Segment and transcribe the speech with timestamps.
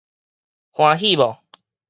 [0.71, 1.37] 歡喜無